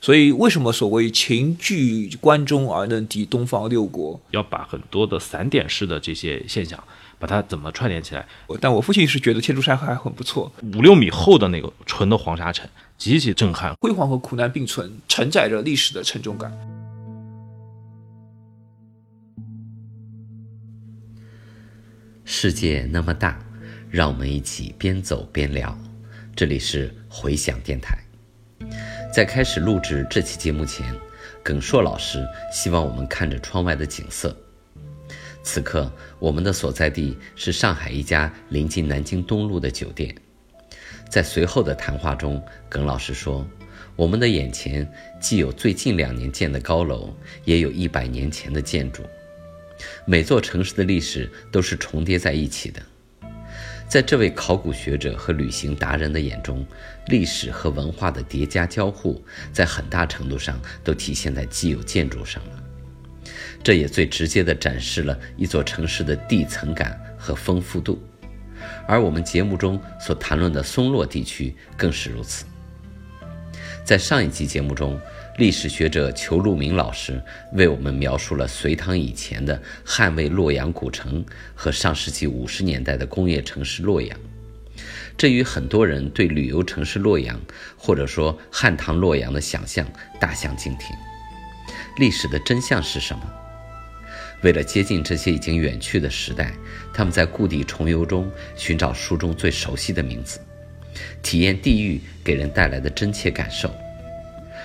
[0.00, 4.18] 所以为什么所谓秦据关中而能敌东方六国？
[4.30, 6.82] 要把很多的散点式的这些现象，
[7.18, 8.26] 把它怎么串联起来？
[8.62, 12.66] 但我父亲是觉得天竺山还很不错，五六米厚的那个纯的黄沙城，
[12.96, 16.50] 极其震撼，辉煌和苦难并存，承载着历史的沉重感。
[22.24, 23.38] 世界那么大，
[23.90, 25.76] 让我们一起边走边聊。
[26.34, 27.98] 这里是回响电台。
[29.12, 30.94] 在开始录制这期节目前，
[31.42, 34.36] 耿硕老师希望我们看着窗外的景色。
[35.42, 40.14] 此刻，我们的所在地是上海一家临近南京东路的酒店。
[41.08, 43.44] 在随后的谈话中，耿老师说
[43.96, 44.88] ：“我们的眼前
[45.20, 47.12] 既有最近两年建的高楼，
[47.44, 49.02] 也有一百年前的建筑。
[50.04, 52.80] 每座城市的历史都是重叠在一起的。”
[53.88, 56.64] 在这位考古学者和旅行达人的眼中，
[57.10, 62.62] 历史和文化的叠加交互，在很大程度上都体现在既有建筑上了。
[63.62, 68.00] 这也最直接地展示了一座城市的地层感和丰富度。
[68.86, 72.44] 而我们节目中所谈论的松落地区更是如此。
[73.84, 74.98] 在上一期节目中，
[75.38, 77.20] 历史学者裘路明老师
[77.54, 81.24] 为我们描述了隋唐以前的汉魏洛阳古城
[81.54, 84.16] 和上世纪五十年代的工业城市洛阳。
[85.20, 87.38] 这与很多人对旅游城市洛阳，
[87.76, 89.86] 或者说汉唐洛阳的想象
[90.18, 90.96] 大相径庭。
[91.98, 93.22] 历史的真相是什么？
[94.42, 96.54] 为了接近这些已经远去的时代，
[96.94, 100.40] 他们在故地重游中寻找书中最熟悉的名字，
[101.22, 103.70] 体验地域给人带来的真切感受。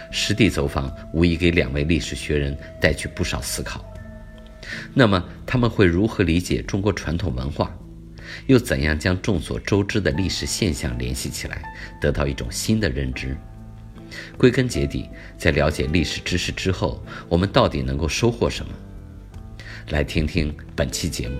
[0.09, 3.83] 实地走访无疑给两位历史学人带去不少思考。
[4.93, 7.77] 那么，他们会如何理解中国传统文化？
[8.47, 11.63] 又怎样将众所周知的历史现象联系起来，
[11.99, 13.35] 得到一种新的认知？
[14.37, 18.71] 归根结底，在了解历史知识之后，我们到底能够收获什么？
[19.89, 21.35] 来听听本期节目。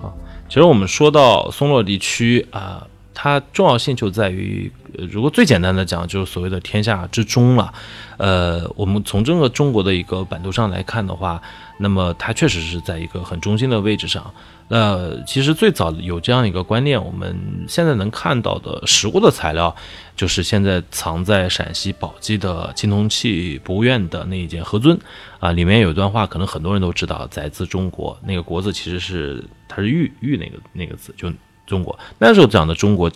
[0.00, 0.16] 好，
[0.48, 2.86] 其实我们说到松落地区啊，
[3.22, 7.70] 它重要性就在于，呃如果最简单的讲，就是所谓的天下之中了。
[8.16, 11.38] 呃，我们从整个中国的一个版图上来看的话，
[11.80, 14.32] 那么它确实是在一个很中心的位置上。
[14.68, 17.36] 那其实最早有这样一个观念，我们
[17.68, 19.76] 现在能看到的实物的材料，
[20.16, 24.98] 就是现在藏在陕西宝鸡的青铜器博物院的那一件盒尊
[25.40, 31.30] 啊，里面有一段话，可能很多人都知道，载自中国，那个国字其实是它是玉玉那个那个字，就
[31.70, 31.98] 中国。
[32.18, 33.10] 那时候讲的中国，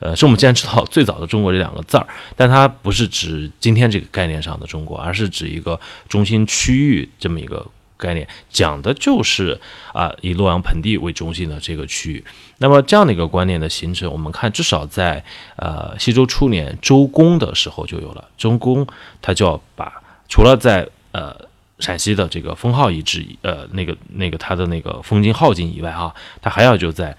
[0.00, 2.06] 呃，是我们既然知道最早的中国这两个字儿，
[2.36, 7.66] 但它不是指今天这个概念上的中国，而是指一个中心区域这么一个。
[8.02, 9.60] 概念讲的就是
[9.92, 12.24] 啊，以洛阳盆地为中心的这个区域。
[12.56, 15.22] 那么这样的一个观念的形成，我们看至少在
[15.56, 18.26] 呃西周初年周公的时候就有了。
[18.38, 18.86] 周公
[19.20, 19.92] 他就要把
[20.30, 21.36] 除了在呃
[21.78, 27.14] 陕西的这个封号遗址，呃那个那个他的那个封金号井以外啊，他还要就在。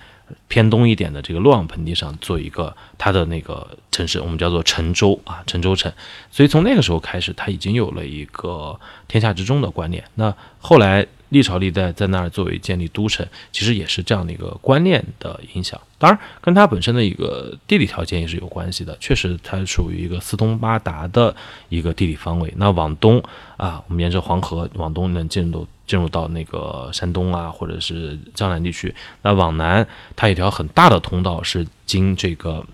[0.48, 5.92] 偏东一点的这个洛阳盆地上做一个它的那个城市，我们叫做陈州啊，陈州城。
[6.32, 10.04] 所以从那个时候开始，它已经有了一个天下之中的观念。
[10.16, 15.80] 那后来历朝历代在那儿作为建立都城，其实也是这样的一个观念的影响。
[15.98, 18.98] 当然，跟它本身的一个地理条件也是有关系的。
[19.00, 21.36] 确实，它属于一个四通八达的
[21.70, 22.54] 一个地理方位。
[22.58, 23.24] 那往东
[23.58, 25.68] 啊，我们沿着黄河往东能进入。
[25.92, 28.96] 进入到那个山东啊，或者是江南地区。
[29.24, 29.86] 那往南，
[30.16, 32.66] 它一条很大的通道是经这个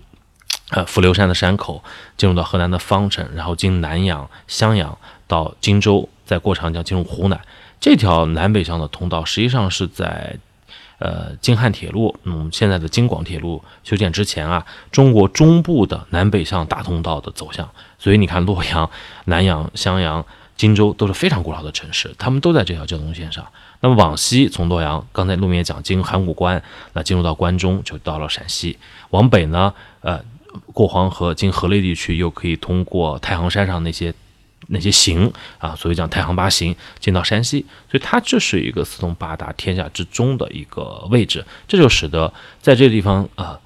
[0.70, 1.82] 呃伏流山的山口，
[2.16, 4.96] 进入到河南的方城，然后经南阳、襄阳
[5.26, 7.40] 到荆州，再过长江进入湖南。
[7.80, 10.38] 这条南北向的通道，实际上是在
[11.00, 17.68] 呃京汉铁路，嗯，现在的京广铁路修建之前啊，中国中部的南北向大通道的走向。
[17.98, 18.88] 所以你看，洛阳、
[19.24, 20.24] 南阳、襄阳。
[20.58, 23.46] 荆州都是非常古老的城市，他们都在这条交通线上。
[23.80, 26.60] 那么往西，从洛阳，刚才路面讲经函谷关，
[26.94, 28.76] 那进入到关中就到了陕西。
[29.10, 30.20] 往北呢，呃，
[30.74, 34.12] 过黄河经河内地区，又可以通过太行山上那些
[34.66, 37.64] 那些行啊，所以讲太行八行进到山西。
[37.88, 43.58] 所以它这是一个四通八达、天下之中的一个位置，这就使得在这个地方啊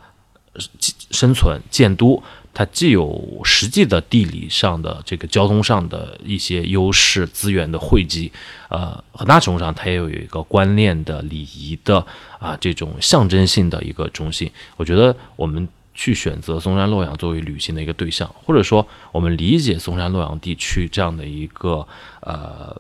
[1.11, 2.23] 生存建都。
[2.55, 8.31] 它既有实际的地理上的这个交通上的一些优势资源的汇集，
[8.69, 12.05] 呃，很大程度上它也有一个观念的礼仪的
[12.39, 14.51] 啊这种象征性的一个中心。
[14.77, 21.87] 我觉得我们去选择嵩山洛阳作为旅行的一个对象，或者说我们理解嵩山洛阳地区这样的一个
[22.21, 22.77] 呃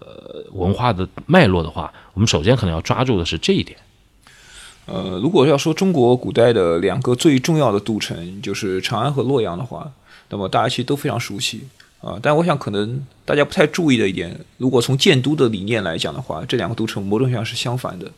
[0.52, 3.78] 文化的脉络的话，我们首先可能要抓住的是这一点。
[4.86, 9.90] 呃，如果要说中国古代的两个最重要的都城，就是长安和洛阳的话，
[10.28, 11.62] 那么大家其实都非常熟悉
[12.00, 12.18] 啊。
[12.20, 18.10] 但我想可能大家不太注意的一点，如果从建都的理念来讲的话，这两个都城某种意义上是相反的。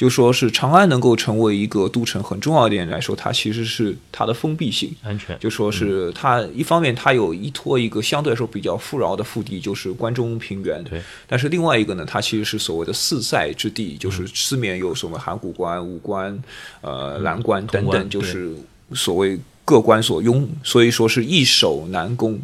[0.00, 5.38] 就说是长安能够成为一个都城，很重要一点来说，它其实是它的封闭性、安全。
[5.38, 10.82] 就说是它一方面它有依托一个相对来说比较富饶的腹地，就是关中平原。
[10.84, 11.02] 对。
[11.26, 16.42] 但是另外一个呢，它其实是所谓的四塞之地，就是四面有什么函谷关、武关、
[16.80, 18.54] 呃蓝关等等，就是
[18.94, 22.40] 所谓各关所拥，所以说是易守难攻。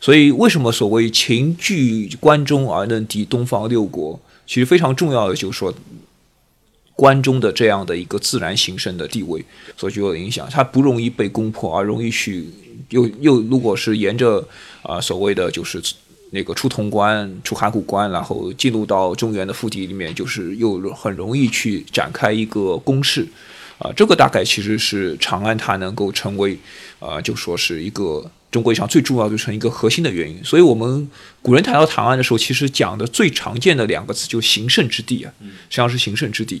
[0.00, 4.20] 所以为什么所谓秦据关中而能敌东方六国？
[4.46, 5.74] 其实非常重要的就是说。
[7.00, 9.42] 关中的这样的一个自然形成的地位
[9.74, 12.46] 所具有的影响，它不容易被攻破，而容易去
[12.90, 14.46] 又又如果是沿着
[14.82, 15.82] 啊所谓的就是
[16.30, 23.26] 那个出潼关、出函谷关，然后进入到中原的腹地里面，就是又很容易去展开一个攻势。
[23.80, 23.90] 啊。
[23.96, 26.56] 这个大概其实是长安它能够成为
[27.00, 28.30] 啊，就说是一个。
[28.50, 31.08] 中国上最重要的成一个核心的原因，所以我们
[31.40, 36.60] 古人谈到长安的时候，其实讲的最常见的两个词就行胜之地啊，实际上是行胜之地。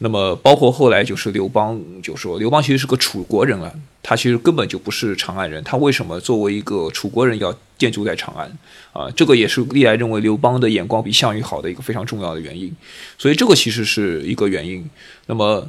[0.00, 8.46] 那么包括后来就是刘邦就说，刘邦其实是个楚国人了，他其实根本就不是长安人，他为什么作为一个楚国人要建筑在长安
[8.92, 9.10] 啊？
[9.16, 12.70] 这个也是历来认为刘邦的眼光比项羽好的一个非常重要的原因。
[13.16, 14.84] 所以这个其实是一个原因。
[15.24, 15.66] 那么，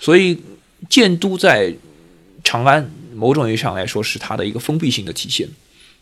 [0.00, 0.36] 所以
[0.88, 1.72] 建都在
[2.42, 2.90] 长安。
[3.12, 5.46] 某种意义上来说是它的一个封闭性的体现，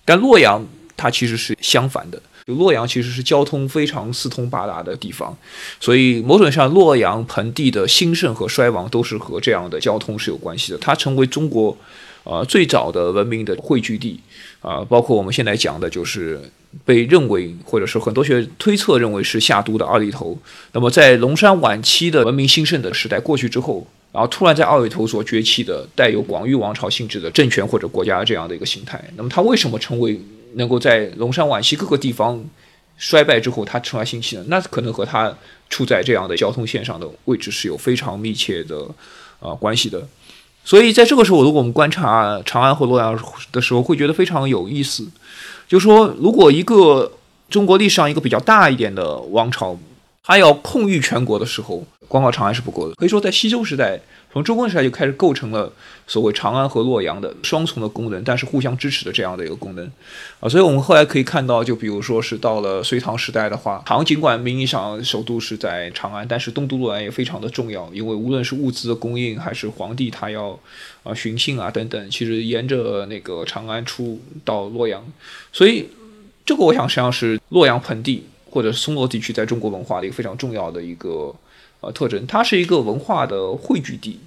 [0.05, 0.65] 但洛阳
[0.97, 5.37] 它其实是相反的，就洛阳其实是交通非常四通八达的地方，
[5.81, 10.79] 所以某种意义上洛阳盆地的兴盛和衰亡都是和这样的交通是有关系的。
[10.79, 11.77] 它成为中国
[12.29, 14.21] 啊最早的文明的汇聚地
[14.61, 16.39] 啊，包括我们现在讲的就是
[16.85, 20.37] 被认为或者是很多学推测认为是夏都的二里头。
[20.73, 23.87] 那么在龙山晚期的文明兴盛的时代过去之后。
[24.11, 30.19] 然后突然在二里头所崛起的带有广域王朝性质的政权或者国家这样的一个形态，那么它为什么成为
[30.55, 32.43] 能够在龙山晚期各个地方
[32.97, 34.45] 衰败之后它成为兴起呢？
[34.49, 35.33] 那可能和它
[35.69, 38.81] 处在这样的交通线上的位置是有非常密切的
[39.41, 40.03] 啊关系的。
[40.69, 43.19] 所以在这个时候，如果我们观察长安和洛阳
[43.50, 45.09] 的时候，会觉得非常有意思，
[45.67, 47.11] 就说如果一个
[47.49, 49.75] 中国历史上一个比较大一点的王朝。
[50.29, 52.95] 他要控御全国的时候，光靠长安是不够的。
[52.97, 53.99] 可以说，在西周时代，
[54.31, 55.73] 从周公时代就开始构成了
[56.07, 59.91] 所谓长安和洛阳的双重的功能，但是互相支持的这样的一个功能
[60.41, 60.47] 啊。
[60.47, 70.51] 所以我们后来可以看到，就比如说是到了隋唐时代的话，唐尽管名义上首都是在长安，但是东都洛阳也非常的重要，因为无论是物资的供应，还是皇帝他要
[71.05, 75.03] 啊巡幸啊等等，其实沿着那个长安出到洛阳，
[75.51, 75.89] 所以
[76.45, 78.25] 这个我想实际上是洛阳盆地。
[78.50, 81.35] 或者松罗地区在中国文化的一个非常重要的一个
[81.81, 84.19] 呃特征，它是一个文化的汇聚地，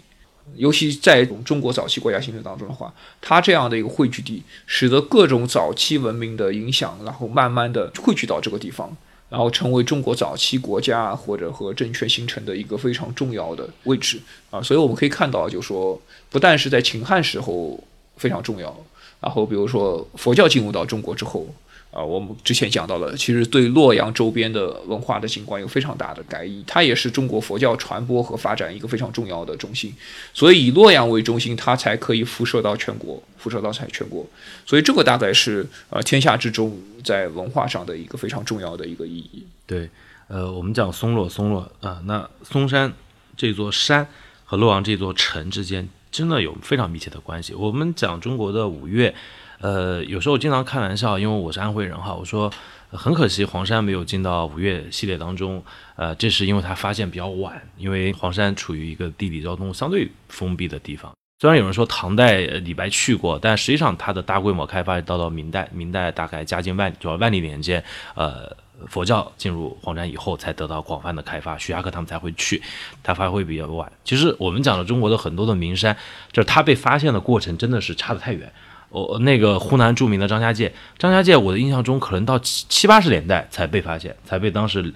[0.55, 8.95] 尤其在中国早期国家形成当中的话，它这样的一个汇聚地，使得各种早期文明的影响，然后慢慢的汇聚到这个地方，
[9.29, 14.19] 然后成为中国早期国家或者和政权形成的一个非常重要的位置
[14.49, 14.61] 啊。
[14.61, 17.81] 所以我们可以看到，就说不但是在秦汉时候
[18.17, 18.75] 非常重要，
[19.19, 21.47] 然后比如说佛教进入到中国之后。
[21.91, 29.93] 啊，我们之前讲到了，其实对洛阳周边的文化的景观有非常大的改意，它也是中国佛教传播和发展一个非常重要的中心，
[30.33, 34.25] 所以以洛阳为中心，它才可以辐射到全国，辐射到才全国，
[34.65, 39.45] 所以这个大概是呃天下之中在文化上的一个非常重要的一个意义。
[39.67, 39.89] 对，
[40.29, 42.93] 呃，我们讲松洛，松洛啊，那嵩山
[43.35, 44.07] 这座山
[44.45, 47.53] 和洛阳这座城之间真的有非常密切的关系。
[47.53, 49.13] 我们讲中国的五岳。
[49.61, 52.51] 呃，有时候经常开玩笑，因为我是安徽人哈，我说
[52.89, 55.63] 很可惜黄山没有进到五岳系列当中，
[55.95, 61.11] 呃，这是因为它发现比较晚，因为黄山处于一个地理交通相对封闭的地方。
[61.39, 67.83] 虽然有人说唐代李白去过，但实际上它的大规模开发到到明代，明代大概嘉靖万主要万历年间，
[68.15, 68.51] 呃，
[68.87, 72.61] 佛教进入黄山以后才得到广泛的开发，徐霞客他们才会去，
[73.03, 73.91] 他发挥比较晚。
[74.03, 75.95] 其实我们讲的中国的很多的名山，
[76.31, 78.51] 就是它被发现的过程真的是差得太远。
[78.89, 84.93] 我那个湖南著名的张家界，张家界我的印象中可能到七七八十年代才被发现，才被当时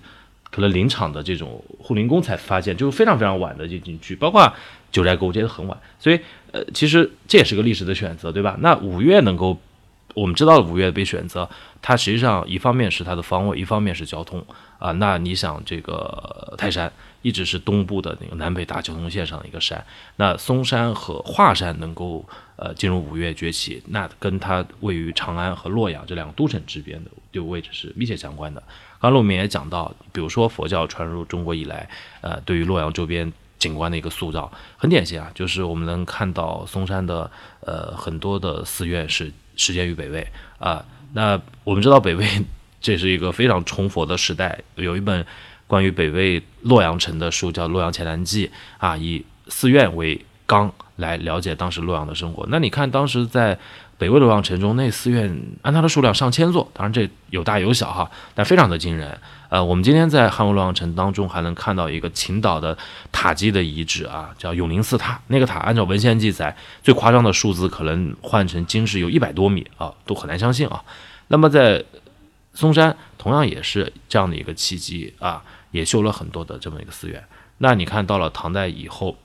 [0.52, 4.52] 可能林场的这种护林工才发现，就是非常非常晚的这景区，包括
[4.92, 6.20] 九寨沟这些很晚，所以
[6.52, 8.58] 呃，其实这也是个历史的选择，对吧？
[8.60, 9.58] 那五岳能够
[10.16, 11.48] 我们知道五岳被选择，
[11.82, 14.44] 它实际上一方面是它的方位，一方面是交通
[14.80, 14.92] 啊。
[14.94, 16.92] 那你想这个泰山
[17.22, 22.26] 一直是东部的那个南北大交通线上的一个山，那嵩山和华山能够。
[22.58, 28.64] 呃，进入五岳崛起，那跟它位于长安和洛阳这两个都城之边的这个位置是密切相关的。
[28.98, 31.90] 刚刚我们也讲到，比如说佛教传入中国以来，
[32.22, 33.30] 呃，对于洛阳周边
[33.60, 37.30] 景观的一个塑造，很典型啊，就是我们能看到嵩山的
[37.60, 40.28] 呃很多的寺院是始建于北魏
[40.60, 40.84] 啊。
[41.14, 42.28] 那我们知道北魏
[42.82, 45.26] 这是一个非常崇佛的时代，有一本
[45.68, 48.48] 关于北魏洛阳城的书叫《洛阳前南记》
[48.78, 52.46] 啊，以寺院为纲来了解当时洛阳的生活。
[52.50, 53.58] 那你看当时在
[53.98, 59.18] 北魏洛阳城中，那寺院按它的数量上千座，当然这有大有小哈，但非常的惊人。
[59.56, 62.78] 呃，我们今天在汉魏洛阳城当中还能看到一个秦岛的
[63.14, 65.22] 塔基的遗址啊，叫永宁寺塔。
[65.28, 70.84] 那个塔按照文献记载，最夸张的数字可能换成京士有一百多米啊，都很难相信啊。
[71.30, 71.86] 那么在
[72.54, 77.24] 嵩山同样也是这样的一个契机啊，也修了很多的这么一个寺院。
[77.60, 79.16] 那你看到了唐代以后。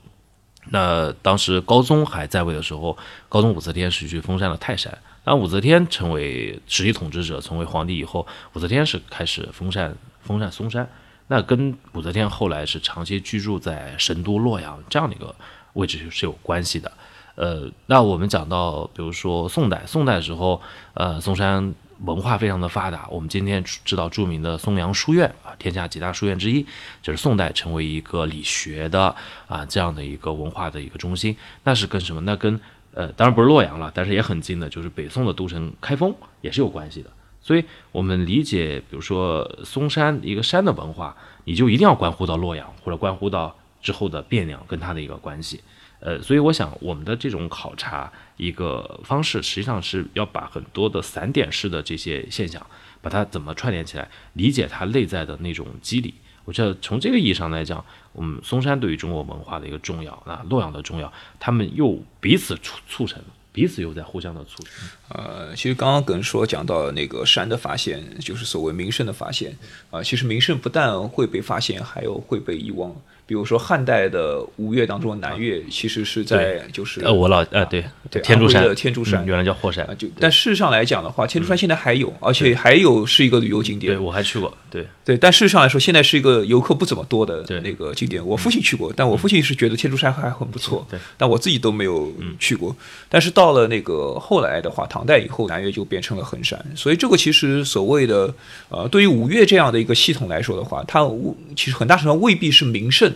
[0.69, 2.95] 那当时高宗还在位的时候，
[3.27, 4.95] 高宗武则天是去封禅了泰山。
[5.23, 10.89] 当武则天成为实际统治者，成为皇帝以后，武则天是开始封禅封禅嵩山。
[11.27, 15.33] 那跟武则天后来是长期居住在神都洛阳这样的一个
[15.73, 16.91] 位置是有关系的。
[17.35, 20.61] 呃，那我们讲到，比如说宋代，宋代的时候，
[20.93, 21.73] 呃，嵩山。
[22.03, 26.65] 文化非常的发达，我们今天知道著名的嵩阳书院啊，天下几大书院之一，
[26.99, 29.15] 就是宋代成为一个理学的
[29.47, 31.37] 啊这样的一个文化的一个中心。
[31.63, 32.21] 那是跟什么？
[32.21, 32.59] 那跟
[32.93, 37.09] 呃，当然不是洛阳了，但是也很近的，就是北宋的都城开封也是有关系的。
[37.41, 45.61] 所以，我们理解，比如说嵩山一个山的文化，你就一定要关乎到洛阳，或者关乎到之后的汴梁跟它的一个关系。
[45.99, 52.63] 呃，所以我想，我们的这种考察一个方式，实际上是要把很多的散点式的这些现象，
[53.01, 56.13] 把它怎么串联起来，理解它内在的那种机理。
[56.51, 64.73] 这从这个意义上来讲，我们嵩山对于中国文化的一个重要那，洛阳的重要，他们又彼此促促成，彼此又在互相的促成。
[65.09, 69.57] 呃，其实刚刚跟说讲到那个山的发现，就是所谓名胜的发现
[69.89, 72.93] 啊，其实名胜不但会被发现，还有会被遗忘。
[73.31, 78.61] 比如说汉代的五岳当中，南岳其实是在就是呃我老呃对对天柱山。
[78.61, 79.25] 的天柱山。
[79.25, 79.87] 原来叫霍山。
[79.97, 83.93] 就但事实上来讲的话，天柱山现在还有，而且还有是一个旅游景点。
[83.93, 84.85] 对我还去过，对。
[85.05, 88.21] 对，但事实上来说，现在是一个游客不怎么多的那个景点。
[88.25, 92.75] 我父亲去过，但我父亲是觉得天柱山还很不错，对，但我自己都没有去过。
[93.07, 96.61] 但是到了那个后来的话，唐代以后，南岳就变成了衡山。
[96.75, 98.33] 所以这个其实所谓的
[98.67, 101.09] 呃，对于五岳这样的一个系统来说的话，它
[101.55, 103.09] 其实很大程度上未必是名胜。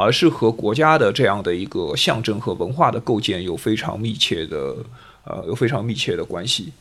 [0.00, 4.76] 而是和国家的这样的一个象征和文化的构建有非常密切的，
[5.24, 6.72] 呃，有非常密切的关系。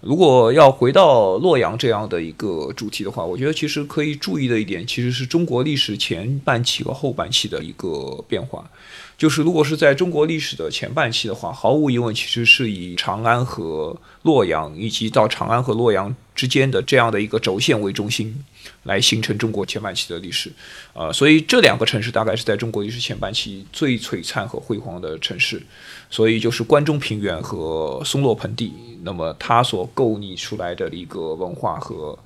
[0.00, 8.68] 如果要回到洛阳这样的一个主题的话，我觉得其实可以注意的一点，其实是中国历史前半期和后半期的一个变化。
[9.16, 18.44] 就是如果是在中国历史的前半期的话，毫无疑问，其实是以长安和洛阳，以及到长安和洛阳之间的这样的一个轴线为中心。
[18.84, 20.50] 来形成中国前半期的历史，
[20.92, 25.62] 呃，所以这两个城市大概是在中国历史前半期最璀璨和辉煌的城市，
[26.10, 28.72] 所以就是关中平原和松落盆地，
[29.02, 32.18] 那么它所构拟出来的一个文化和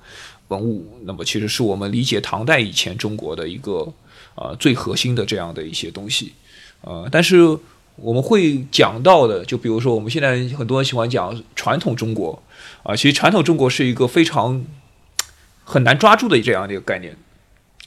[0.49, 3.87] 文物，那么其实是我们理解唐代以前中国的一个
[4.35, 6.33] 呃最核心的这样的一些东西，
[6.81, 7.57] 呃，但是
[7.95, 12.41] 我们会讲到的，就比如说我们现在很多人喜欢讲传统中国，
[12.83, 14.65] 啊，其实传统中国是一个非常。
[15.71, 17.15] 很难抓住的这样的一个概念，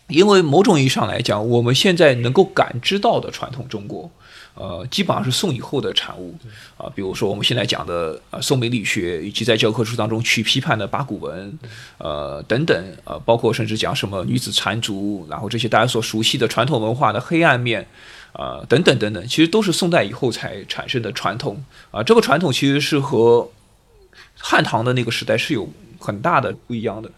[0.07, 4.09] 因为某种意义上来讲，我们现在能够感知到的传统中国，
[4.55, 6.33] 呃，基本上是宋以后的产物
[6.77, 6.89] 啊。
[6.95, 11.59] 比如说我们现在讲的呃宋明理学，以及在教科书当中去批判的八股文，
[11.99, 17.85] 呃等等，呃，包括甚至讲什么女子缠足，然后这些大家所熟悉的传统文化的黑暗面，
[18.33, 22.01] 啊等等等等，其实都是宋代以后才产生的传统啊。
[22.01, 23.51] 这个传统其实是和
[24.37, 25.69] 汉唐的那个时代是有。
[26.05, 27.09] 很大的不一样的，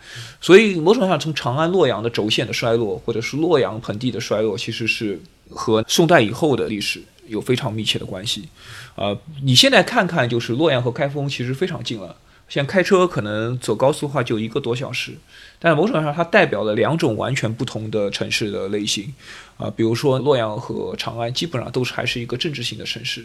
[0.43, 8.47] 所以某种上，从长安、洛阳的轴线的衰落，或者是洛阳盆地的衰落，其实是和宋代以后的历史有非常密切的关系。
[8.95, 12.15] 啊，你现在看看，就是洛阳和开封其实非常近了，
[12.47, 15.13] 现在开车可能走高速的话就一个多小时，
[15.59, 19.11] 但某种上，它代表了两种完全不同的城市的类型。
[19.57, 23.25] 啊，比如说洛阳和长安，基本上都是还是一个政治性的城市。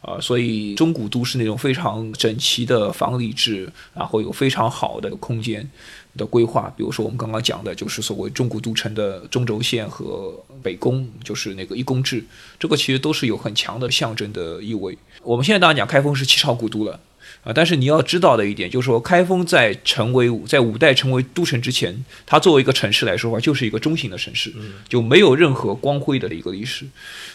[0.00, 5.68] 啊，所以中古都是那种非常整齐的房里制，然后有非常好的空间
[6.16, 6.72] 的规划。
[6.76, 12.24] 比如说我们刚刚讲的，就是所谓中古都城的中轴线和北宫，就是那个一宫制，
[12.58, 14.96] 这个其实都是有很强的象征的意味。
[15.22, 16.98] 我们现在当然讲开封是七朝古都了。
[17.42, 24.52] 啊，但是你要知道的一点就是说，开封在成为在五代成为都城之前，它作为一个城市来说的话，就是一个中型的城市，
[24.88, 26.84] 就没有任何光辉的一个历史。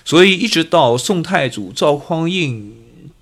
[0.04, 2.72] 所以一直到宋太祖赵匡胤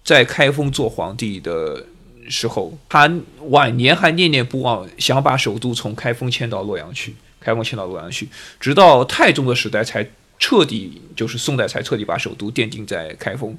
[0.03, 1.85] 在开封做皇帝的
[2.27, 3.09] 时候，他
[3.49, 8.27] 晚年还念念不忘想把首都从开封迁到洛阳去，开封迁到洛阳去，
[8.59, 10.05] 直到太宗的时代才。
[10.43, 13.57] 彻底就是宋代才彻底把首都奠定在开封，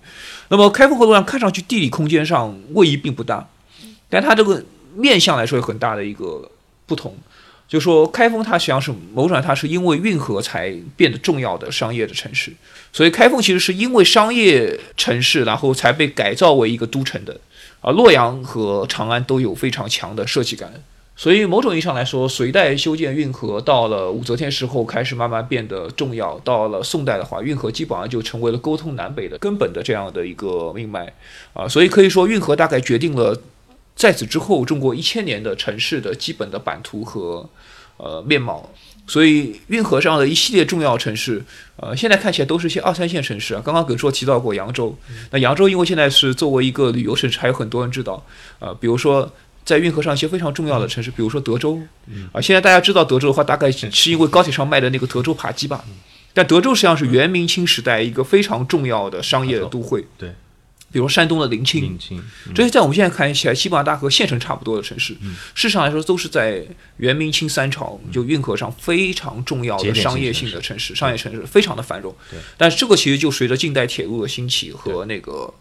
[0.50, 3.48] 那么开封和洛阳看上去地理空间上位移并不大，
[4.10, 4.62] 但它这个
[4.94, 6.50] 面向来说有很大的一个
[6.84, 7.16] 不同。
[7.66, 12.52] 就说开封，它实际上是某种它是因为运河才变得重要的商业的城市，
[12.92, 17.40] 所以开封其实是因为商业城市，然后才被改造为一个都城的。
[17.80, 20.70] 啊，洛阳和长安都有非常强的设计感，
[21.16, 31.14] 所以某种意义上来说，隋代修建运河，到了武则天时候开始慢慢变得重要，到了宋代的话，运河基本上就成为了沟通南北的根本的这样的一个命脉。
[31.52, 33.40] 啊，所以可以说运河大概决定了。
[33.96, 37.48] 在此之后，中国一千年的城市的基本的版图和
[37.96, 38.68] 呃面貌，
[39.06, 41.44] 所以运河上的一系列重要城市，
[41.76, 43.62] 呃，现在看起来都是些二三线城市啊。
[43.64, 44.96] 刚刚耿硕提到过扬州，
[45.30, 48.20] 那扬州因为现在是作为一个旅游城市，还有很多人知道，
[48.58, 49.30] 呃，比如说
[49.64, 51.80] 在运河上一些非常重要的城市，比如说德州，
[52.32, 55.84] 啊，现在大家知道德州的话，大概是因为高铁上卖的那个德州扒鸡吧。
[56.32, 60.04] 但德州实际上是元明清时代一个非常重要的商业的都会。
[60.18, 60.32] 对。
[60.92, 61.98] 比如山东的临清，
[62.54, 65.12] 这些在我们现在看起来，基本上大和县城差不多的城市，
[65.52, 66.64] 事实上来说都是在
[66.98, 72.14] 元明清三朝就运河上非常重要的商业性的城市，商业城市非常的繁荣。
[72.56, 75.52] 但是这个其实就随着近代铁路的兴起和那个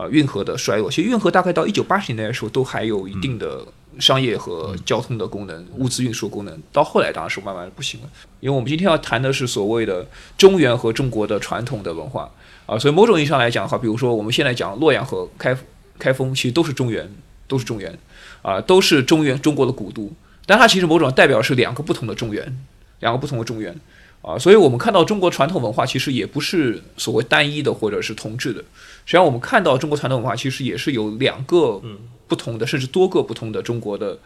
[0.00, 3.62] 呃运河的衰落，其实运河大概到一九八十年代的时候都还有一定的
[3.98, 6.62] 商业和交通的功能、物资运输功能。
[6.72, 8.08] 到后来当然是慢慢不行了，
[8.40, 10.06] 因为我们今天要谈的是所谓的
[10.38, 12.30] 中原和中国的传统的文化。
[12.66, 15.56] 啊，所以某种意义上来讲的话，比如说我们现在讲洛阳和开
[15.98, 17.12] 开封，其实都是中原，
[17.48, 17.98] 都是中原，
[18.42, 20.10] 啊，都是中原中国的古都，
[20.46, 22.64] 但它其实某种代表是两个不同的中原，
[23.00, 23.76] 两个不同的中原，
[24.22, 31.80] 啊，所以我们看到中国传统文化其实也不是所谓单一的或者是同质的，实际上我们看到中国传统文化其实也是有两个
[32.28, 34.18] 不同的，甚至多个不同的中国的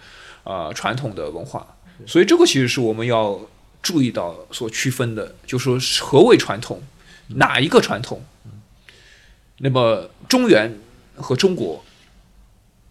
[0.42, 3.40] 啊传统的文化，所以这个其实是我们要
[3.82, 6.82] 注意到所区分的，就说何为传统，
[7.36, 8.24] 哪一个传统。
[9.58, 10.76] 那么，中原
[11.14, 11.84] 和中国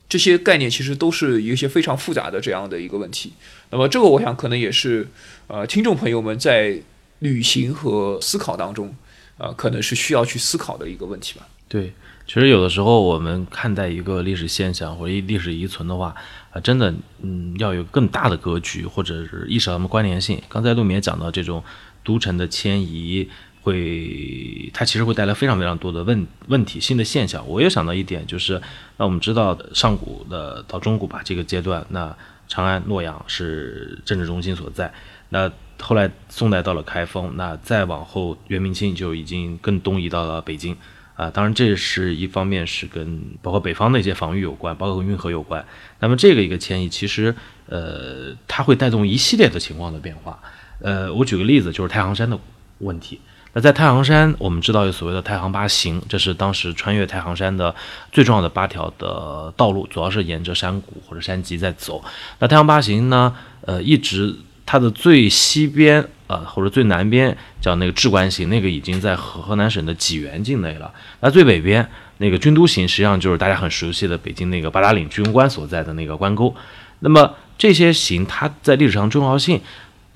[0.07, 3.33] 这些概念其实都是一些非常复杂的这样的一个问题。
[3.69, 5.10] 那么，这个我想可能也是
[5.48, 6.82] 呃，听众朋友们在
[7.23, 8.93] 旅行和思考当中，
[9.38, 11.47] 呃，可能是需要去思考的一个问题吧。
[11.67, 11.93] 对，
[12.27, 16.13] 其实有的时候我们看待一个历史现象或者历史遗存的话，
[16.51, 20.39] 啊，真的，嗯，要有更大的格局，或者是意识到什么关联性。
[20.47, 21.63] 刚才陆明也讲到这种
[22.03, 23.27] 都城的迁移。
[23.63, 27.47] 会，它其实会带来非常非常多的问问题、新的现象。
[27.47, 28.62] 我也想到一点，就是
[28.97, 32.13] 那我们知道上古的到中古吧这个阶段，那
[32.49, 34.93] 长安、洛阳是政治中心所在。
[35.29, 35.49] 那
[35.81, 40.75] 后来宋代到了开封，那再往后元明清就已经更东移到了北京
[41.15, 41.29] 啊。
[41.29, 45.65] 当然，这是一方面是跟包括北方的一些防御有关，包括运河有关。
[45.99, 47.36] 那么这个一个迁移，其实
[47.67, 50.39] 呃，它会带动一系列的情况的变化。
[50.81, 52.38] 呃，我举个例子，就是太行山的
[52.79, 53.19] 问题。
[53.55, 57.75] 那在太行山，我们知道有所谓的太行八行，这是当时穿越太行山的
[58.12, 62.03] 最重要的八条的道路，主要是沿着山谷或者山脊在走。
[62.39, 70.91] 那太行八行呢，呃，一直它的最西边，呃，或者最南边叫那个置关行，那个已经在河河南省的济源境内了。
[71.19, 76.56] 那最北边那个军都行，实际上就是大家很熟悉的北京那个八达岭居庸关所在的那个关沟。
[76.99, 79.62] 那么这些行，它在历史上重要性。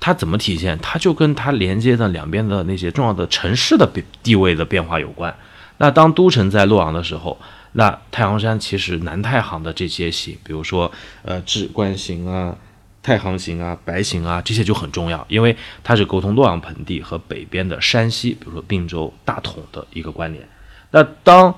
[0.00, 0.78] 它怎么体现？
[0.78, 3.84] 它就跟它连接的两边的那些重要的城市的
[4.22, 5.34] 地位的变化有关。
[5.78, 7.36] 那当都城在洛阳的时候，
[7.72, 10.88] 那太行山其实南太行的这些行，比如说
[11.22, 12.56] 呃置关行啊、
[13.08, 20.46] 太行行啊、白行啊，这些就很重要，因为它是沟通洛阳盆地和北边的山西，比如说并州、大同的一个关联。
[20.90, 21.54] 那当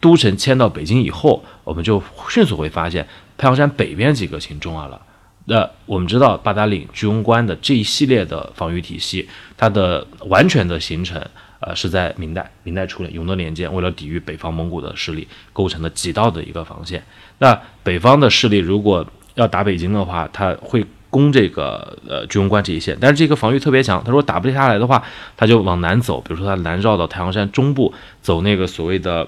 [0.00, 4.98] 都城迁到北京以后，我们就迅速会发现太行山北边几个行重要了。
[5.44, 11.22] 那我们知道八达岭居庸关的这一系列的防御体系，它的完全的形成，
[11.60, 17.04] 呃，是在明代，明代初年永乐年间，为了抵御北方蒙古的势力，构成了几道的一个防线。
[17.40, 19.06] 那北方的势力如果
[19.38, 25.02] 要打北京的话，他会攻这个呃居庸关这一线，但是这个防御特别强，他说打不下来的话，
[25.36, 29.26] 他就往南走，比如说他南绕到太行山中部，走那个所谓的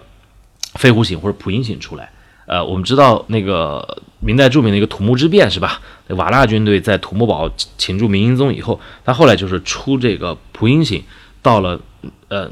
[0.74, 2.10] 飞狐行或者蒲阴行出来。
[2.46, 5.80] 呃，我们知道那个明代著名的一个土木之变是吧？
[6.08, 11.04] 瓦剌军队在土木堡擒住明英宗以后，他后来就是出这个蒲阴行，
[11.40, 11.80] 到了
[12.26, 12.50] 呃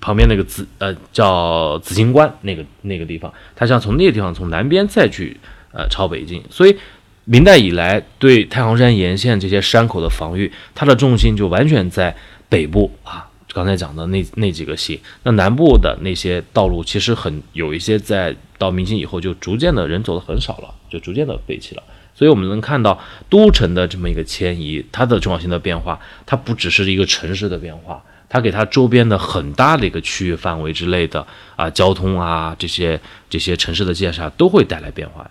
[0.00, 5.36] 旁边那个紫呃叫紫金关那个那个地方，他想从那个地方从南边再去
[5.74, 6.42] 呃朝北进。
[6.48, 6.76] 所以
[7.24, 12.16] 明代以来对太行山沿线这些山口的防御，它的重心就完全在
[12.48, 13.28] 北部啊。
[13.52, 21.82] 刚才讲的那那几个姓，那南部的那些道路其实很有一些，在到明清以后就逐渐的人走的很少了，就逐渐的废弃了。
[22.16, 35.30] 所以我们能看到都城的这么一个迁移，它的重要性的变化，它不只是一个城市的变化，它给它周边的很大的一个区域范围之类的啊交通啊这些这些城市的建设都会带来变化。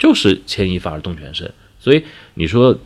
[0.00, 1.48] 就是牵一发而动全身。
[1.78, 2.02] 所以
[2.34, 2.76] 你说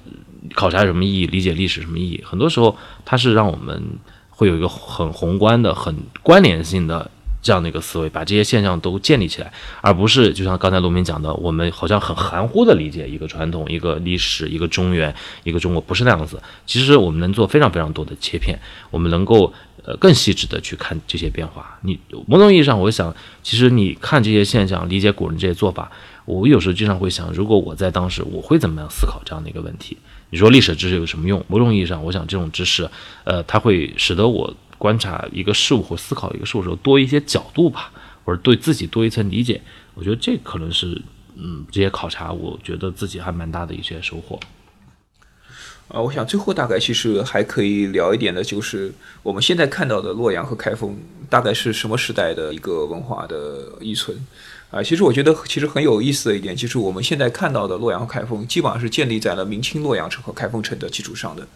[0.53, 1.27] 考察有什么意义？
[1.29, 2.23] 理解历史什么意义？
[2.27, 3.83] 很多时候它是让我们
[4.29, 7.11] 会有一个很宏观的、很关联性的。
[7.45, 16.43] 这样的一个思维，把这些现象都建立起来，而不是就像刚才罗明讲的，我们好像很含糊的理解一个传统、一个历史、一个中原、一个中国，不是那样子。
[16.65, 18.59] 其实我们能做非常非常多的切片，
[18.91, 19.53] 我们能够
[19.85, 21.79] 呃更细致的去看这些变化。
[21.83, 25.93] 你某种意义上，我想，其实你看这些现象，理解古人这些做法，
[26.25, 29.97] 我有时候经常会想，如果我在当时，我会怎么样思考这样的一个问题？
[30.31, 31.45] 你说历史知识有什么用？
[31.49, 32.89] 某种意义上，我想这种知识，
[33.25, 34.55] 呃，它会使得我。
[34.77, 37.91] 观察一个事物或思考一个事物的时候多一些角度吧，
[38.25, 39.63] 或者对自己多一层理解，
[39.95, 41.01] 我觉得这可能是
[41.37, 44.39] 嗯这些考察，我觉得自己还蛮大的一些收获。
[45.89, 50.99] 啊，我想最后大概其实还可以聊一点的，就是我们现在看到的洛阳和开封
[51.31, 54.19] 大概是什么时代的一个文化的遗存
[54.75, 54.83] 啊？
[54.83, 61.47] 其实我觉得其实很有意思的一点，就是我们现在看到的洛阳和开封基本上是建立在了明清洛阳城和开封城的基础上的。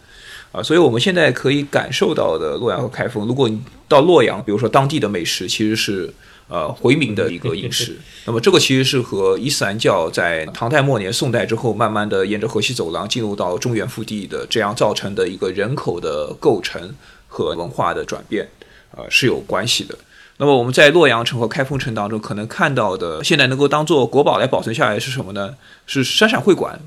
[0.51, 6.11] 啊，所以我们现在可以感受到的洛阳和开封，如果你到洛阳，比如说当地的美食，其实是
[6.47, 7.95] 呃回民的一个饮食。
[8.25, 16.95] 那么这个其实是和伊斯兰教在唐代末年、宋代之后，慢慢的沿着河西走廊进入到中原腹地的这样造成的一个人口的构成
[17.27, 18.49] 和文化的转变，
[18.97, 19.95] 呃是有关系的。
[20.39, 25.55] 那么我们在洛阳城和开封城当中可能看到的，现在能够当做国宝来保存下来是什么呢？
[25.85, 26.79] 是山陕会馆。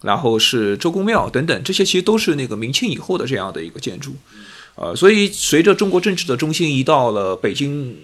[0.00, 4.14] 然后是周公庙等等，这些其实都是那个明清以后的这样的一个建筑，
[4.76, 7.96] 呃，所以随着中国政治的中心移到了北京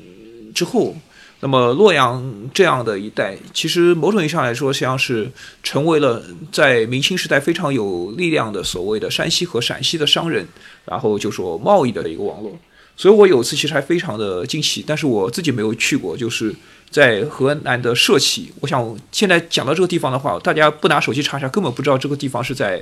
[0.53, 0.97] 之后，
[1.39, 5.31] 那么洛阳这样的一带，其实某种意义上来说，实际上是
[5.63, 10.45] 成为了在明清时代非常有力量的所谓的山西和陕西的商人，
[10.85, 12.59] 然后就说贸易的一个网络。
[12.97, 16.55] 所以我有次其实还非常的惊喜，但是我自己没有去过，就是。
[16.91, 22.81] 在河南的社旗，我想现在讲到这个地方的话，大家不拿手机查查，根本不知道这个地方是在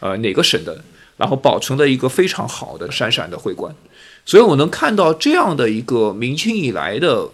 [0.00, 0.84] 呃哪个省的。
[1.16, 3.74] 然后保存的一个非常好的闪闪的会馆，
[4.26, 7.26] 所以我能看到这样的一个明清以来的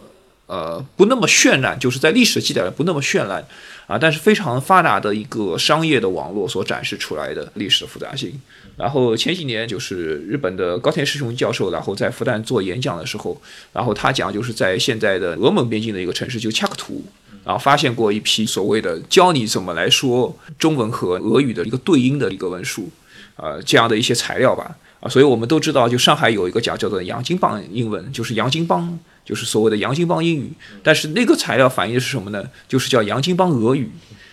[0.46, 3.44] 呃不那么绚烂，就是在历史记载的不那么绚烂
[3.90, 8.32] 啊，但是非常发达的一个商业的网络所展示出来的历史的复杂性。
[8.76, 13.36] 然后前几年就是日本的高田师雄教授，然后在复旦做演讲的时候，
[13.72, 17.02] 然后他讲就是在现在的俄蒙边境的一个城市，就恰克图，
[17.44, 22.88] 然后发现过一批所谓的教你怎么来说中文和俄语的一个对应的一个文书，
[23.34, 30.52] 呃，这样的一些材料吧，啊，所以我们都知道，就上海有一个讲叫做洋泾浜英文，就是洋泾浜，就是所谓的洋泾浜英语，
[30.82, 32.44] 但是那个材料反映的是什么呢？
[32.68, 33.90] 就是叫洋泾浜俄语，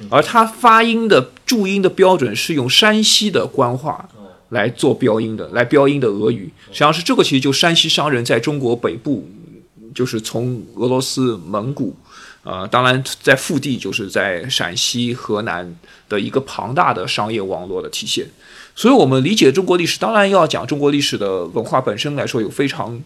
[0.09, 4.09] 而它发音的注音的标准是用山西的官话。
[4.51, 7.21] 来做标音的，来标音的俄语，实际上是这个。
[7.21, 9.27] 其实就山西商人在中国北部，
[9.93, 11.93] 就是从俄罗斯、蒙古，
[12.43, 15.75] 呃，当然在腹地，就是在陕西、河南
[16.07, 18.25] 的一个庞大的商业网络的体现。
[18.73, 22.97] 所以，我们理解中国历史，当然要讲中国历史的文化本身来说，有非常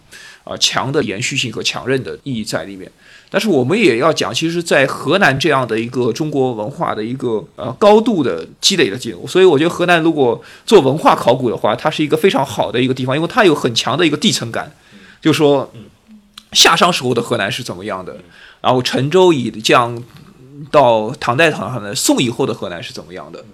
[0.43, 2.91] 啊强的延续性和强韧的意义在里面。
[3.29, 14.69] 但是我们也要讲，其实，在河南这样的一个中国文化的一个呃高度的积累的记录，所以我觉得河南如果做文化考古的话，它是一个非常好的一个地方，因为它有很强的一个地层感，
[15.21, 15.71] 就说
[16.51, 18.17] 夏商时候的河南是怎么样的，
[18.59, 20.03] 然后陈州以降
[20.69, 23.45] 到唐代唐朝的宋以后的河南是怎么样的，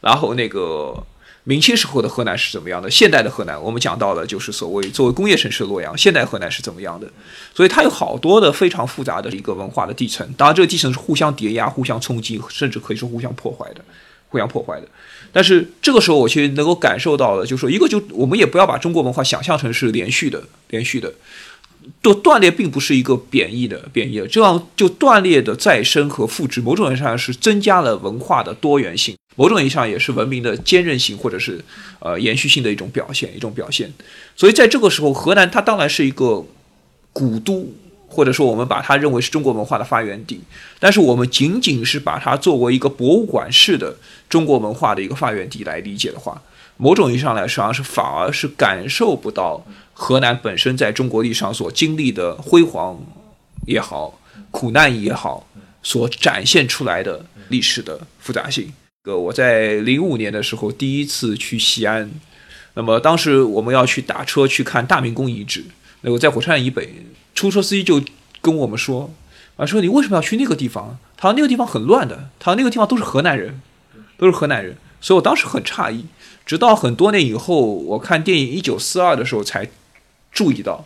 [0.00, 1.04] 然后那个。
[1.48, 2.90] 明清时候的河南是怎么样的？
[2.90, 7.06] 现代的河南，我们讲到了，就是所谓作为工业城市的洛阳，现代河南是怎么样的？
[7.54, 13.80] 所以它有好多的非常复杂的一个文化的地层，当然这个地层是互相叠压、互相冲击，甚至可以说互相破坏的，
[14.28, 14.88] 互相破坏的。
[15.32, 21.12] 但是这个时候，我其实能够感受到的，就是说，一个就我们也不要把中国文化想象成是连续的、连续的。
[22.02, 31.64] 断断裂并不是一个贬义的贬义的，这样就断裂的再生和复制，某种意义上是增加了文化的多元性，某种意义上也是文明的坚韧性或者是
[32.00, 33.92] 呃延续性的一种表现，一种表现。
[34.36, 36.44] 所以在这个时候，河南它当然是一个
[37.12, 37.72] 古都，
[38.08, 40.40] 或者说我们把它认为是中国文化的发源地，
[40.78, 43.96] 但是我们仅仅是把它作为一个博物馆式的
[44.28, 46.40] 中国文化的一个发源地来理解的话，
[46.76, 49.64] 某种意义上来实际上是反而是感受不到。
[49.92, 52.98] 河南本身在中国历史上所经历的辉煌
[53.64, 55.48] 也好，苦难也好，
[55.82, 58.70] 所展现出来的历史的复杂性。
[59.04, 62.10] 呃，我在零五年的时候第一次去西安，
[62.74, 65.64] 那么当时我们要去打车去看大明宫遗址，
[66.02, 68.02] 那个在火车站以北，出租车司机就
[68.42, 69.10] 跟我们说，
[69.56, 70.98] 啊，说你为什么要去那个地方？
[71.16, 73.62] 他说那个地方很乱的，他说那个地方都是河南人，
[74.18, 74.76] 都是河南人。
[75.00, 76.04] 所以我当时很诧异，
[76.46, 79.68] 直到很多年以后，我看电影《一九四二》的时候才。
[80.32, 80.84] 注意到，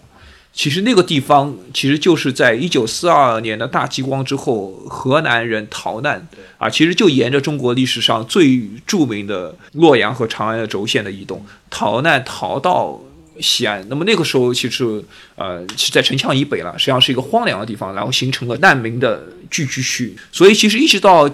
[0.52, 6.24] 其实那个地方其实就是在一九四二年的大饥荒之后，河南人逃难
[6.56, 13.00] 啊，其实就沿着中国历史上最著名的洛阳和长安的轴线的移动逃难逃到
[13.40, 13.84] 西安。
[13.88, 19.20] 那么那个时候其实呃是在城墙以北了，实际上是一个荒凉的地方，然后形成了难民的
[19.50, 20.16] 聚居区。
[20.30, 21.28] 所以其实一直到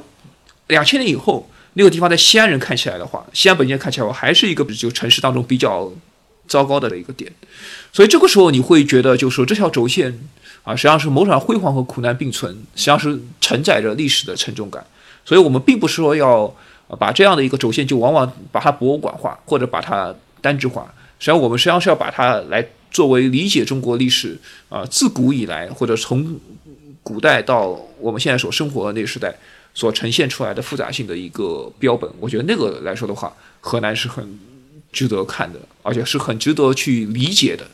[0.68, 1.46] 两千年以后，
[1.78, 5.92] 那个地方在西安人看起来的话，西安本地人看起来还是一个就城市当中比较
[6.48, 7.30] 糟糕的一个点。
[7.92, 10.18] 所以这个时候你会觉得，就是说这条轴线
[10.64, 14.82] 啊，实际上是某种辉煌和苦难并存，实际上是承载着历史的沉重感。
[15.24, 16.50] 所以我们并不是说要
[16.98, 20.82] 把这样的一个轴线就往往把它博物馆化或者把它单质化，
[21.18, 24.38] 实际上我们实际上是要把它来作为理解中国历史
[24.70, 26.40] 啊自古以来或者从
[27.02, 29.34] 古代到我们现在所生活的那个时代
[29.76, 32.10] 所呈现出来的复杂性的一个标本。
[32.18, 34.38] 我觉得那个来说的话，河南是很
[34.90, 37.66] 值得看的，而且是很值得去理解的。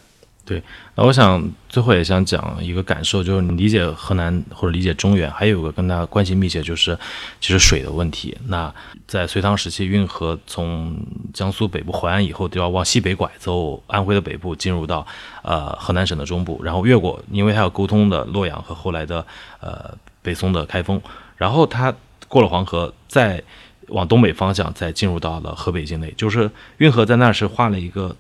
[0.44, 0.60] 对，
[0.96, 6.98] 那我想最后也想讲一个感受，就是你理解河南或者理解中原，还有一个跟它关系密切，就是
[7.40, 8.36] 其实水的问题。
[8.48, 8.74] 那
[9.06, 10.96] 在隋唐时期，运河从
[11.32, 15.06] 江苏北部淮安以后，都要往西北拐，走安徽的北部，进入到
[15.44, 19.24] 呃河南省的中部，然后越过，因为它要沟通的洛阳和后来的
[19.60, 21.00] 呃北宋的开封，
[21.42, 21.92] 然后它
[22.28, 23.42] 过了黄河，再
[23.88, 28.14] 往东北方向，再进入到了河北境内，就是运河在那儿是画了一个。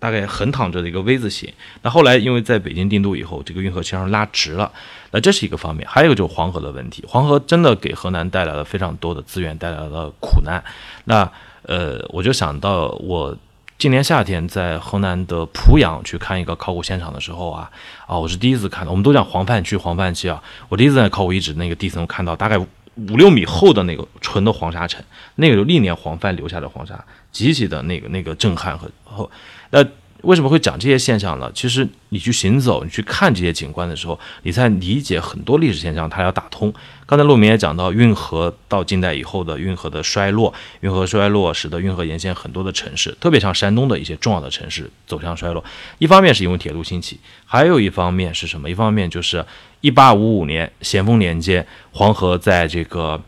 [0.00, 1.52] 大概横躺着的一个 V 字形，
[1.82, 4.70] 那后来因为在北京定都以后，这个运河实际上拉直了，
[5.10, 10.62] 那这是一个方面，还有一个就是黄河的问题，黄河真的给河南带来了非常多的资源，带来了苦难。
[11.06, 11.28] 那
[11.62, 13.36] 呃，我就想到我
[13.78, 17.70] 今年夏天在河南的濮阳去看一个考古现场的时候啊，
[18.08, 25.04] 啊，我是第一次看到，我们都讲黄泛区，黄泛区啊，我第一次在考古遗址那个地层看到大概五六米厚的那个纯的黄沙尘，
[25.36, 26.98] 那个就历年黄泛留下的黄沙，
[27.30, 29.30] 极其的那个那个震撼和后。
[29.70, 29.84] 那
[30.22, 31.50] 为什么会讲这些现象呢？
[31.54, 36.74] 其实你去行走，你去看这些景观的时候，你在理解很多历史现象，它要打通。
[37.06, 45.64] 刚才陆明也讲到，运河到近代以后的运河的衰落，运河衰落使得运河沿线很多的城市，特别像山东的一些重要的城市走向衰落。
[45.98, 48.68] 一方面是因为铁路兴起，还有一方面是什么？
[48.68, 49.44] 一方面就是
[49.80, 53.22] 一八五五年咸丰年间，黄河在这个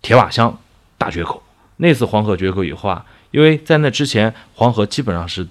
[0.00, 0.56] 铁瓦乡
[0.96, 1.42] 大决口。
[1.78, 5.48] 那次黄河决口以后啊，因为在那之前，黄河基本上是。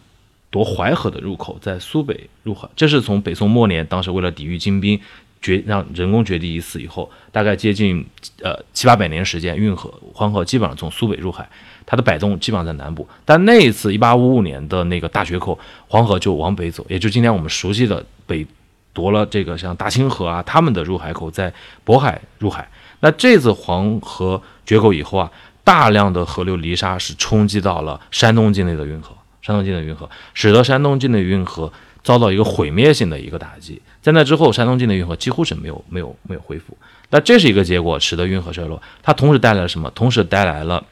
[0.51, 4.99] 夺淮河的入口在苏北入海，这是从北宋末年，当时为了抵御金兵，
[5.41, 8.03] 决让人工决堤一次以后，大概接近
[8.41, 11.47] 呃七八百年时间，运河黄河基本上从苏北入海，
[11.85, 13.07] 它的摆动基本上在南部。
[13.23, 15.57] 但那一次一八五五年的那个大决口，
[15.87, 18.45] 黄河就往北走，也就今天我们熟悉的北
[18.91, 21.53] 夺了这个像大清河啊，他们的入海口在
[21.85, 22.67] 渤海入海。
[23.01, 25.31] 那这次黄河决口以后啊，
[25.63, 29.15] 大量的河流泥沙是冲击到了山东境内的运河。
[29.41, 31.71] 山东境的运河，使得山东境的运河
[32.03, 33.81] 遭到一个毁灭性的一个打击。
[34.01, 36.77] 在那之后，山东境的运河几乎是没有、没有、没有恢复。
[37.09, 38.81] 那这是一个结果，使得运河衰落。
[39.01, 39.89] 它同时带来了什么？
[39.91, 40.83] 同时带来了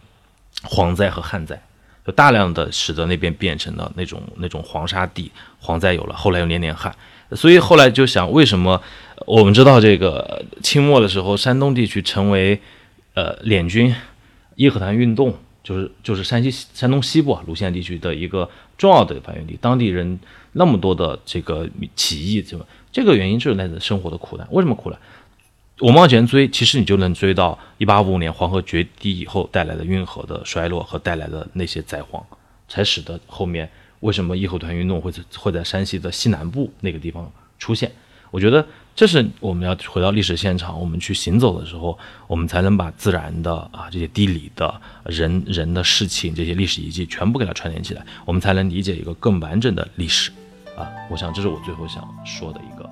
[0.64, 1.62] 蝗灾和旱灾，
[2.06, 5.32] 就大量的使得那边变成了那种那种黄沙地，
[5.62, 6.94] 蝗灾有了，后来又连年旱。
[7.34, 8.82] 所以后来就想，为什么
[9.26, 12.60] 我们知道这个清末的时候，山东地区成为
[13.14, 13.94] 呃联军
[14.56, 15.38] 义和团运动。
[15.68, 20.18] 就是就是山西山东西部啊，鲁县地区的一个重要的发源地，当地人
[20.54, 22.66] 那么多的这个起义，对吧？
[22.90, 24.48] 这个原因就是来自生活的苦难。
[24.52, 24.98] 为什么苦难？
[25.80, 32.26] 我们往前追，其实你就能追到一八五五年黄河决堤以后带来的运河的衰落和带来的那些灾荒，
[32.70, 37.92] 才使得后面为什么义和团运动会在会在山西的西南部那个地方出现。
[38.32, 38.66] 我觉得
[38.98, 50.32] 这是我们要回到历史现场，我们去行走的时候，我们才能把自然的啊这些地理的人人的事情这些历史遗迹全部给它串联起来，我们才能理解一个更完整的历史
[50.76, 50.90] 啊。
[51.12, 52.87] 我想这是我最后想说的一个。